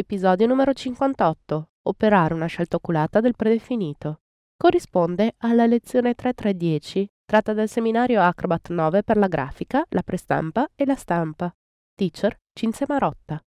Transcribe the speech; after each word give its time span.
Episodio 0.00 0.46
numero 0.46 0.72
58. 0.72 1.72
Operare 1.82 2.32
una 2.32 2.46
scelta 2.46 2.76
oculata 2.76 3.20
del 3.20 3.36
predefinito. 3.36 4.22
Corrisponde 4.56 5.34
alla 5.36 5.66
lezione 5.66 6.14
3310, 6.14 7.06
tratta 7.26 7.52
dal 7.52 7.68
seminario 7.68 8.22
Acrobat 8.22 8.70
9 8.70 9.02
per 9.02 9.18
la 9.18 9.28
grafica, 9.28 9.84
la 9.90 10.02
prestampa 10.02 10.66
e 10.74 10.86
la 10.86 10.94
stampa. 10.94 11.54
Teacher 11.94 12.34
Cinzia 12.54 12.86
Marotta. 12.88 13.44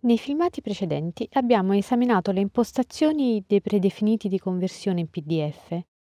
Nei 0.00 0.16
filmati 0.16 0.62
precedenti 0.62 1.28
abbiamo 1.32 1.74
esaminato 1.74 2.32
le 2.32 2.40
impostazioni 2.40 3.44
dei 3.46 3.60
predefiniti 3.60 4.28
di 4.28 4.38
conversione 4.38 5.00
in 5.00 5.10
PDF 5.10 5.70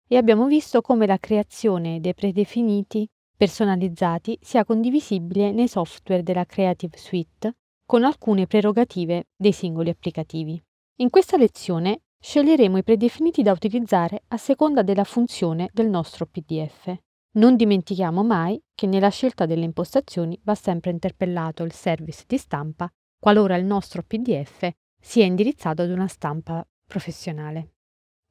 e 0.07 0.15
abbiamo 0.15 0.45
visto 0.45 0.81
come 0.81 1.07
la 1.07 1.17
creazione 1.17 1.99
dei 1.99 2.13
predefiniti 2.13 3.09
personalizzati 3.35 4.37
sia 4.39 4.63
condivisibile 4.63 5.51
nei 5.51 5.67
software 5.67 6.21
della 6.21 6.45
Creative 6.45 6.95
Suite 6.95 7.55
con 7.85 8.03
alcune 8.03 8.47
prerogative 8.47 9.27
dei 9.35 9.51
singoli 9.51 9.89
applicativi. 9.89 10.61
In 10.97 11.09
questa 11.09 11.37
lezione 11.37 12.01
sceglieremo 12.19 12.77
i 12.77 12.83
predefiniti 12.83 13.43
da 13.43 13.51
utilizzare 13.51 14.23
a 14.29 14.37
seconda 14.37 14.81
della 14.81 15.03
funzione 15.03 15.69
del 15.71 15.89
nostro 15.89 16.25
PDF. 16.25 16.93
Non 17.33 17.55
dimentichiamo 17.55 18.23
mai 18.23 18.59
che 18.73 18.87
nella 18.87 19.09
scelta 19.09 19.45
delle 19.45 19.65
impostazioni 19.65 20.39
va 20.43 20.55
sempre 20.55 20.91
interpellato 20.91 21.63
il 21.63 21.73
service 21.73 22.23
di 22.25 22.37
stampa 22.37 22.89
qualora 23.19 23.55
il 23.55 23.65
nostro 23.65 24.01
PDF 24.01 24.69
sia 24.99 25.25
indirizzato 25.25 25.81
ad 25.81 25.89
una 25.89 26.07
stampa 26.07 26.65
professionale. 26.87 27.73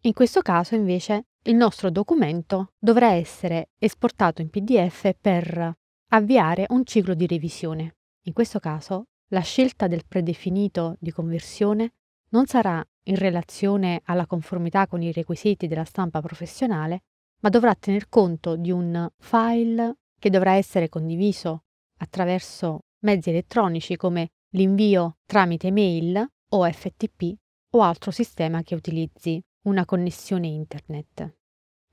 In 0.02 0.12
questo 0.12 0.40
caso 0.40 0.74
invece 0.74 1.26
il 1.44 1.54
nostro 1.54 1.90
documento 1.90 2.72
dovrà 2.78 3.12
essere 3.12 3.70
esportato 3.78 4.42
in 4.42 4.50
PDF 4.50 5.14
per 5.20 5.72
avviare 6.08 6.66
un 6.70 6.84
ciclo 6.84 7.14
di 7.14 7.26
revisione. 7.26 7.96
In 8.24 8.32
questo 8.32 8.58
caso 8.58 9.06
la 9.34 9.40
scelta 9.40 9.88
del 9.88 10.04
predefinito 10.06 10.96
di 11.00 11.10
conversione 11.10 11.92
non 12.30 12.46
sarà 12.46 12.82
in 13.06 13.16
relazione 13.16 14.00
alla 14.04 14.26
conformità 14.26 14.86
con 14.86 15.02
i 15.02 15.12
requisiti 15.12 15.66
della 15.66 15.84
stampa 15.84 16.20
professionale, 16.20 17.02
ma 17.40 17.48
dovrà 17.48 17.74
tener 17.74 18.08
conto 18.08 18.56
di 18.56 18.70
un 18.70 19.08
file 19.18 19.96
che 20.18 20.30
dovrà 20.30 20.52
essere 20.52 20.88
condiviso 20.88 21.64
attraverso 21.98 22.84
mezzi 23.00 23.30
elettronici 23.30 23.96
come 23.96 24.30
l'invio 24.50 25.18
tramite 25.26 25.70
mail 25.72 26.24
o 26.50 26.70
FTP 26.70 27.34
o 27.70 27.82
altro 27.82 28.12
sistema 28.12 28.62
che 28.62 28.76
utilizzi 28.76 29.42
una 29.62 29.84
connessione 29.84 30.46
internet. 30.46 31.34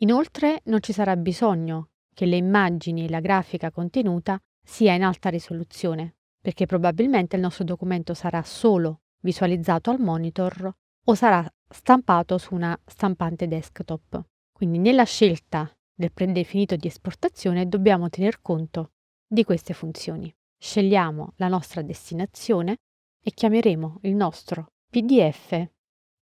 Inoltre 0.02 0.62
non 0.66 0.81
ci 0.81 0.94
sarà 0.94 1.17
bisogno 1.17 1.89
che 2.14 2.25
le 2.25 2.36
immagini 2.36 3.06
e 3.06 3.09
la 3.09 3.19
grafica 3.19 3.72
contenuta 3.72 4.39
sia 4.64 4.94
in 4.94 5.03
alta 5.03 5.30
risoluzione, 5.30 6.17
perché 6.42 6.66
probabilmente 6.66 7.36
il 7.36 7.42
nostro 7.42 7.64
documento 7.64 8.14
sarà 8.14 8.42
solo 8.42 9.02
visualizzato 9.22 9.92
al 9.92 10.00
monitor 10.00 10.73
o 11.06 11.16
sarà 11.16 11.47
stampato 11.70 12.38
su 12.38 12.56
una 12.56 12.78
stampante 12.86 13.47
desktop. 13.47 14.22
Quindi 14.52 14.80
nella 14.80 15.03
scelta 15.03 15.72
del 15.94 16.12
predefinito 16.12 16.75
di 16.75 16.88
esportazione 16.88 17.68
dobbiamo 17.68 18.09
tener 18.09 18.41
conto 18.41 18.91
di 19.28 19.44
queste 19.44 19.74
funzioni. 19.74 20.34
Scegliamo 20.57 21.34
la 21.38 21.47
nostra 21.47 21.81
destinazione 21.81 22.78
e 23.24 23.31
chiameremo 23.31 24.00
il 24.03 24.16
nostro 24.16 24.74
PDF 24.90 25.69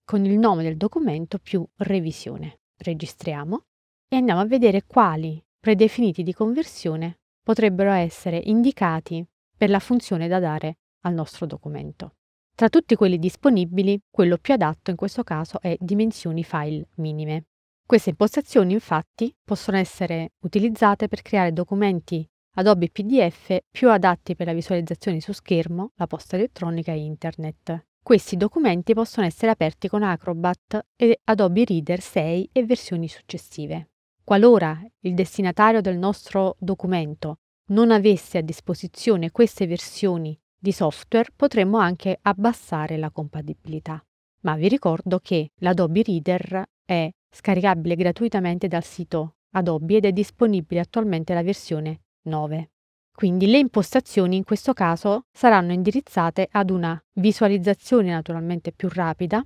con 0.03 0.25
il 0.25 0.38
nome 0.38 0.63
del 0.63 0.78
documento 0.78 1.40
più 1.40 1.66
revisione. 1.78 2.59
Registriamo 2.78 3.66
e 4.08 4.16
andiamo 4.16 4.41
a 4.41 4.46
vedere 4.46 4.85
quali 4.85 5.44
predefiniti 5.59 6.24
di 6.24 6.34
conversione 6.34 7.19
potrebbero 7.44 7.91
essere 7.91 8.38
indicati 8.38 9.25
per 9.59 9.70
la 9.70 9.80
funzione 9.80 10.30
da 10.30 10.40
dare 10.40 10.78
al 11.02 11.14
nostro 11.14 11.46
documento. 11.46 12.14
Tra 12.56 12.70
tutti 12.70 12.96
quelli 12.96 13.20
disponibili, 13.20 14.00
quello 14.09 14.38
più 14.38 14.53
adatto 14.53 14.90
in 14.90 14.96
questo 14.96 15.24
caso 15.24 15.59
è 15.59 15.75
dimensioni 15.78 16.46
file 16.46 16.88
minime. 16.96 17.47
Queste 17.86 18.12
impostazioni 18.12 18.72
infatti 18.72 19.36
possono 19.44 19.75
essere 19.75 20.31
utilizzate 20.44 21.09
per 21.09 21.22
creare 21.22 21.52
documenti 21.52 22.25
Adobe 22.56 22.90
PDF 22.90 23.58
più 23.70 23.90
adatti 23.90 24.34
per 24.36 24.47
la 24.47 24.53
visualizzazione 24.53 25.20
su 25.20 25.34
schermo, 25.34 25.91
la 25.96 26.08
posta 26.08 26.38
elettronica 26.38 26.94
e 26.94 27.00
Internet. 27.00 27.88
Questi 28.02 28.38
documenti 28.38 28.94
possono 28.94 29.26
essere 29.26 29.52
aperti 29.52 29.90
con 29.90 30.03
Acrobat 30.03 30.86
e 30.96 31.20
Adobe 31.26 31.66
Reader 31.66 32.00
6 32.00 32.50
e 32.53 32.66
versioni 32.66 33.09
successive. 33.09 33.90
Qualora 34.24 34.81
il 35.02 35.14
destinatario 35.16 35.81
del 35.81 35.97
nostro 35.97 36.56
documento 36.59 37.40
non 37.69 37.91
avesse 37.91 38.38
a 38.38 38.41
disposizione 38.41 39.31
queste 39.31 39.68
versioni 39.68 40.40
di 40.57 40.72
software 40.72 41.31
potremmo 41.35 41.78
anche 41.78 42.18
abbassare 42.22 42.97
la 42.97 43.09
compatibilità. 43.12 44.03
Ma 44.41 44.56
vi 44.56 44.68
ricordo 44.68 45.19
che 45.19 45.52
l'Adobe 45.57 46.03
Reader 46.03 46.63
è 46.85 47.09
scaricabile 47.29 47.96
gratuitamente 47.96 48.68
dal 48.68 48.84
sito 48.84 49.35
Adobe 49.52 49.97
ed 49.97 50.06
è 50.06 50.12
disponibile 50.12 50.81
attualmente 50.81 51.34
la 51.34 51.44
versione 51.44 52.02
9. 52.24 52.72
Quindi 53.12 53.47
le 53.47 53.58
impostazioni 53.58 54.38
in 54.38 54.44
questo 54.44 54.74
caso 54.74 55.25
saranno 55.31 55.74
indirizzate 55.74 56.47
ad 56.50 56.69
una 56.69 57.02
visualizzazione 57.13 58.12
naturalmente 58.12 58.72
più 58.72 58.88
rapida, 58.90 59.46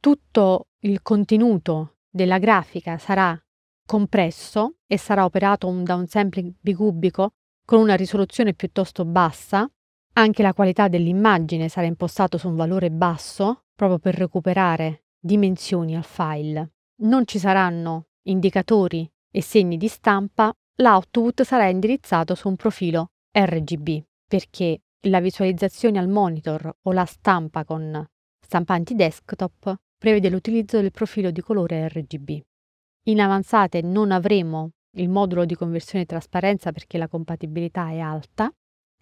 tutto 0.00 0.68
il 0.80 1.02
contenuto 1.02 1.96
della 2.08 2.38
grafica 2.38 2.96
sarà 2.96 3.38
compresso 3.86 4.74
e 4.86 4.98
sarà 4.98 5.24
operato 5.24 5.68
un 5.68 5.82
downsampling 5.84 6.54
bicubico 6.60 7.30
con 7.64 7.80
una 7.80 7.94
risoluzione 7.94 8.52
piuttosto 8.52 9.04
bassa, 9.04 9.68
anche 10.14 10.42
la 10.42 10.52
qualità 10.52 10.88
dell'immagine 10.88 11.68
sarà 11.68 11.86
impostato 11.86 12.36
su 12.36 12.48
un 12.48 12.56
valore 12.56 12.90
basso 12.90 13.64
proprio 13.74 13.98
per 13.98 14.14
recuperare 14.14 15.04
dimensioni 15.18 15.96
al 15.96 16.04
file. 16.04 16.72
Non 17.02 17.26
ci 17.26 17.38
saranno 17.38 18.08
indicatori 18.22 19.10
e 19.30 19.42
segni 19.42 19.76
di 19.76 19.88
stampa, 19.88 20.52
l'output 20.76 21.42
sarà 21.42 21.68
indirizzato 21.68 22.34
su 22.34 22.48
un 22.48 22.56
profilo 22.56 23.10
RGB 23.32 24.02
perché 24.26 24.80
la 25.08 25.20
visualizzazione 25.20 25.98
al 25.98 26.08
monitor 26.08 26.74
o 26.82 26.92
la 26.92 27.04
stampa 27.04 27.64
con 27.64 28.04
stampanti 28.40 28.94
desktop 28.94 29.74
prevede 29.98 30.30
l'utilizzo 30.30 30.80
del 30.80 30.90
profilo 30.90 31.30
di 31.30 31.40
colore 31.40 31.88
RGB. 31.88 32.40
In 33.08 33.20
avanzate 33.20 33.82
non 33.82 34.10
avremo 34.10 34.70
il 34.96 35.08
modulo 35.08 35.44
di 35.44 35.54
conversione 35.54 36.02
e 36.02 36.06
trasparenza 36.06 36.72
perché 36.72 36.98
la 36.98 37.06
compatibilità 37.06 37.90
è 37.90 38.00
alta. 38.00 38.52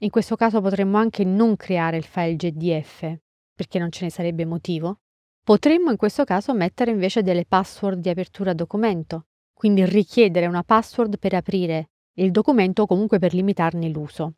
In 0.00 0.10
questo 0.10 0.36
caso 0.36 0.60
potremmo 0.60 0.98
anche 0.98 1.24
non 1.24 1.56
creare 1.56 1.96
il 1.96 2.04
file 2.04 2.36
GDF 2.36 3.16
perché 3.54 3.78
non 3.78 3.90
ce 3.90 4.04
ne 4.04 4.10
sarebbe 4.10 4.44
motivo. 4.44 4.98
Potremmo 5.42 5.90
in 5.90 5.96
questo 5.96 6.24
caso 6.24 6.52
mettere 6.52 6.90
invece 6.90 7.22
delle 7.22 7.46
password 7.46 8.00
di 8.00 8.10
apertura 8.10 8.52
documento, 8.52 9.26
quindi 9.54 9.86
richiedere 9.86 10.46
una 10.46 10.64
password 10.64 11.18
per 11.18 11.32
aprire 11.32 11.88
il 12.16 12.30
documento 12.30 12.82
o 12.82 12.86
comunque 12.86 13.18
per 13.18 13.32
limitarne 13.32 13.88
l'uso. 13.88 14.34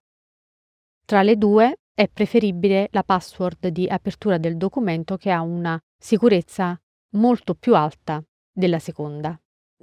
Tra 1.04 1.22
le 1.22 1.36
due 1.36 1.80
è 1.92 2.08
preferibile 2.08 2.88
la 2.92 3.02
password 3.02 3.66
di 3.68 3.88
apertura 3.88 4.38
del 4.38 4.56
documento 4.56 5.16
che 5.16 5.32
ha 5.32 5.40
una 5.40 5.80
sicurezza 5.98 6.80
molto 7.14 7.54
più 7.54 7.74
alta 7.74 8.22
della 8.52 8.78
seconda. 8.78 9.36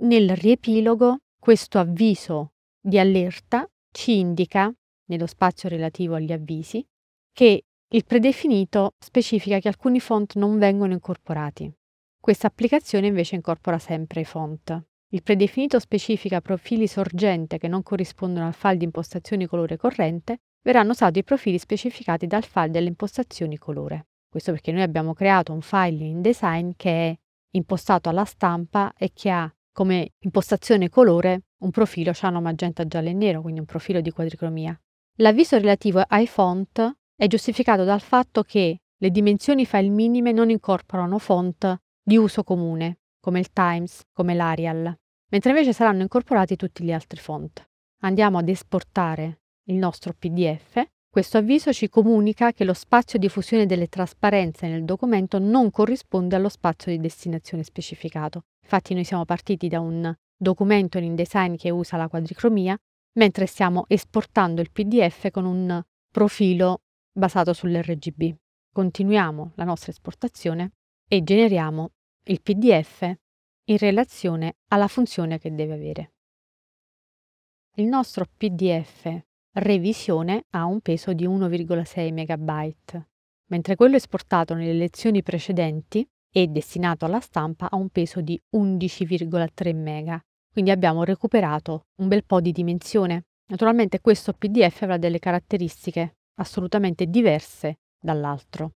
Nel 0.03 0.35
riepilogo 0.35 1.19
questo 1.39 1.79
avviso 1.79 2.55
di 2.77 3.00
allerta 3.00 3.65
ci 3.89 4.19
indica, 4.19 4.69
nello 5.05 5.25
spazio 5.27 5.69
relativo 5.69 6.15
agli 6.15 6.33
avvisi, 6.33 6.85
che 7.31 7.63
il 7.88 8.05
predefinito 8.05 8.95
specifica 9.00 9.59
che 9.59 9.69
alcuni 9.69 10.01
font 10.01 10.35
non 10.35 10.57
vengono 10.57 10.91
incorporati. 10.91 11.73
Questa 12.19 12.47
applicazione 12.47 13.07
invece 13.07 13.35
incorpora 13.35 13.79
sempre 13.79 14.19
i 14.19 14.25
font. 14.25 14.77
Il 15.07 15.23
predefinito 15.23 15.79
specifica 15.79 16.41
profili 16.41 16.88
sorgente 16.88 17.57
che 17.57 17.69
non 17.69 17.81
corrispondono 17.81 18.47
al 18.47 18.53
file 18.53 18.77
di 18.77 18.83
impostazioni 18.83 19.45
colore 19.45 19.77
corrente, 19.77 20.39
verranno 20.63 20.91
usati 20.91 21.19
i 21.19 21.23
profili 21.23 21.57
specificati 21.57 22.27
dal 22.27 22.44
file 22.44 22.71
delle 22.71 22.89
impostazioni 22.89 23.57
colore. 23.57 24.07
Questo 24.27 24.51
perché 24.51 24.73
noi 24.73 24.81
abbiamo 24.81 25.13
creato 25.13 25.53
un 25.53 25.61
file 25.61 26.03
in 26.03 26.21
design 26.21 26.71
che 26.75 26.89
è 26.89 27.17
impostato 27.51 28.09
alla 28.09 28.25
stampa 28.25 28.94
e 28.97 29.11
che 29.13 29.29
ha 29.29 29.50
come 29.74 30.14
impostazione 30.20 30.88
colore 30.88 31.42
un 31.64 31.72
profilo 31.72 32.14
ciano, 32.14 32.40
magenta, 32.40 32.86
giallo 32.86 33.10
e 33.10 33.14
nero, 33.14 33.42
quindi 33.42 33.60
un 33.60 33.66
profilo 33.66 34.00
di 34.00 34.12
quadricromia. 34.12 34.80
L'avviso 35.18 35.58
relativo 35.58 36.04
ai 36.08 36.28
font 36.28 36.98
è 37.16 37.28
giustificato 37.28 37.84
dal 37.84 38.02
fatto 38.02 38.44
che 38.44 38.78
le 38.96 39.10
dimensioni 39.10 39.66
file 39.66 39.90
minime 39.90 40.31
non 40.31 40.50
incorporano 40.50 41.18
font 41.18 41.78
di 42.02 42.18
uso 42.18 42.44
comune, 42.44 43.00
come 43.20 43.40
il 43.40 43.52
Times, 43.52 44.02
come 44.14 44.34
l'Arial, 44.34 44.96
mentre 45.30 45.50
invece 45.50 45.74
saranno 45.74 46.02
incorporati 46.02 46.56
tutti 46.56 46.84
gli 46.84 46.92
altri 46.92 47.20
font. 47.20 47.68
Andiamo 48.02 48.38
ad 48.38 48.50
esportare 48.50 49.42
il 49.68 49.75
nostro 49.75 50.14
PDF. 50.14 50.81
Questo 51.10 51.38
avviso 51.38 51.72
ci 51.72 51.90
comunica 51.90 52.52
che 52.52 52.64
lo 52.64 52.74
spazio 52.74 53.20
di 53.20 53.30
fusione 53.30 53.66
delle 53.66 53.88
trasparenze 53.88 54.68
nel 54.68 54.84
documento 54.84 55.40
non 55.40 55.70
corrisponde 55.72 56.36
allo 56.36 56.50
spazio 56.50 56.92
di 56.92 57.00
destinazione 57.00 57.64
specificato. 57.64 58.46
Infatti 58.63 58.94
noi 58.94 59.04
siamo 59.04 59.25
partiti 59.25 59.68
da 59.68 59.80
un 59.80 60.13
documento 60.36 60.98
in 60.98 61.04
InDesign 61.04 61.56
che 61.56 61.69
usa 61.69 61.98
la 61.98 62.07
quadricromia, 62.07 62.77
mentre 63.13 63.45
stiamo 63.45 63.86
esportando 63.88 64.62
il 64.62 64.71
PDF 64.71 65.30
con 65.30 65.45
un 65.45 65.81
profilo 66.10 66.81
basato 67.12 67.54
sull'RGB. 67.54 68.36
Continuiamo 68.71 69.51
la 69.56 69.63
nostra 69.65 69.92
esportazione 69.92 70.71
e 71.07 71.24
generiamo 71.24 71.92
il 72.25 72.42
PDF 72.42 73.01
in 73.65 73.77
relazione 73.77 74.56
alla 74.69 74.88
funzione 74.88 75.38
che 75.38 75.54
deve 75.54 75.74
avere. 75.74 76.13
Il 77.75 77.86
nostro 77.86 78.25
PDF 78.25 79.24
revisione 79.54 80.45
ha 80.51 80.65
un 80.65 80.81
peso 80.81 81.13
di 81.13 81.27
1,6 81.27 82.12
MB, 82.12 83.04
mentre 83.48 83.75
quello 83.75 83.95
esportato 83.95 84.54
nelle 84.54 84.74
lezioni 84.74 85.21
precedenti 85.21 86.07
e 86.35 86.47
destinato 86.47 87.06
alla 87.06 87.19
stampa 87.19 87.69
ha 87.69 87.75
un 87.75 87.89
peso 87.89 88.19
di 88.19 88.41
11,3 88.57 89.75
MB. 89.75 90.19
Quindi 90.51 90.71
abbiamo 90.71 91.03
recuperato 91.03 91.85
un 92.00 92.07
bel 92.07 92.25
po' 92.25 92.41
di 92.41 92.51
dimensione. 92.51 93.25
Naturalmente 93.50 94.01
questo 94.01 94.33
PDF 94.33 94.81
avrà 94.81 94.97
delle 94.97 95.19
caratteristiche 95.19 96.15
assolutamente 96.39 97.06
diverse 97.06 97.77
dall'altro. 98.00 98.71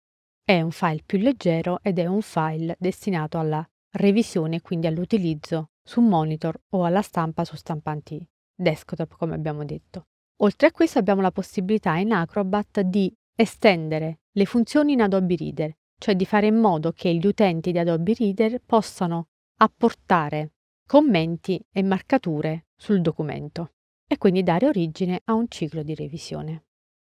È 0.44 0.60
un 0.60 0.70
file 0.70 1.02
più 1.04 1.18
leggero 1.18 1.80
ed 1.82 1.98
è 1.98 2.06
un 2.06 2.20
file 2.20 2.76
destinato 2.78 3.38
alla 3.38 3.66
revisione, 3.92 4.60
quindi 4.60 4.86
all'utilizzo 4.86 5.70
su 5.82 6.00
monitor 6.02 6.60
o 6.70 6.84
alla 6.84 7.02
stampa 7.02 7.44
su 7.44 7.56
stampanti 7.56 8.24
desktop, 8.54 9.16
come 9.16 9.34
abbiamo 9.34 9.64
detto. 9.64 10.04
Oltre 10.40 10.66
a 10.66 10.72
questo 10.72 10.98
abbiamo 10.98 11.22
la 11.22 11.32
possibilità 11.32 11.96
in 11.96 12.12
Acrobat 12.12 12.80
di 12.80 13.12
estendere 13.34 14.20
le 14.32 14.44
funzioni 14.44 14.92
in 14.92 15.02
Adobe 15.02 15.36
Reader, 15.36 15.74
cioè 15.98 16.14
di 16.14 16.26
fare 16.26 16.46
in 16.46 16.56
modo 16.56 16.92
che 16.92 17.14
gli 17.14 17.26
utenti 17.26 17.72
di 17.72 17.78
Adobe 17.78 18.14
Reader 18.14 18.60
possano 18.64 19.28
apportare 19.58 20.52
commenti 20.86 21.60
e 21.72 21.82
marcature 21.82 22.66
sul 22.76 23.00
documento 23.00 23.72
e 24.06 24.18
quindi 24.18 24.42
dare 24.42 24.66
origine 24.66 25.20
a 25.24 25.34
un 25.34 25.48
ciclo 25.48 25.82
di 25.82 25.94
revisione. 25.94 26.64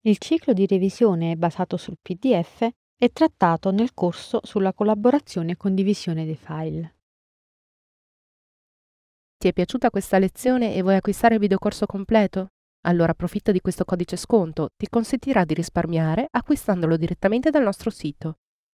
Il 0.02 0.18
ciclo 0.18 0.54
di 0.54 0.68
revisione 0.68 1.36
basato 1.36 1.78
sul 1.78 1.98
PDF 2.02 2.68
è 2.96 3.12
trattato 3.12 3.72
nel 3.72 3.94
corso 3.94 4.40
sulla 4.44 4.74
collaborazione 4.74 5.54
e 5.54 5.58
condivisione 5.58 6.26
dei 6.26 6.36
file. 6.36 6.96
Ti 9.38 9.48
è 9.48 9.54
piaciuta 9.54 9.90
questa 9.90 10.20
lezione 10.20 10.76
e 10.76 10.82
vuoi 10.82 10.96
acquistare 10.96 11.36
il 11.36 11.40
videocorso 11.40 11.86
completo? 11.86 12.50
Allora 12.86 13.12
approfitta 13.12 13.52
di 13.52 13.62
questo 13.62 13.86
codice 13.86 14.18
sconto, 14.18 14.70
ti 14.76 14.88
consentirà 14.90 15.46
di 15.46 15.54
risparmiare 15.54 16.28
acquistandolo 16.30 16.98
direttamente 16.98 17.50
dal 17.50 17.64
nostro 17.64 17.90
sito. 17.90 18.40